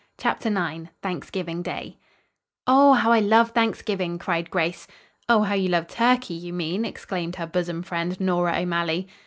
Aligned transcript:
CHAPTER 0.17 0.49
IX 0.49 0.89
THANKSGIVING 1.03 1.61
DAY 1.61 1.99
"Oh, 2.65 2.93
how 2.93 3.11
I 3.11 3.19
love 3.19 3.51
Thanksgiving!" 3.51 4.17
cried 4.17 4.49
Grace. 4.49 4.87
"Oh, 5.29 5.43
how 5.43 5.53
you 5.53 5.69
love 5.69 5.85
turkey, 5.87 6.33
you 6.33 6.53
mean," 6.53 6.85
exclaimed 6.85 7.35
her 7.35 7.45
bosom 7.45 7.83
friend, 7.83 8.19
Nora 8.19 8.57
O'Malley. 8.59 9.07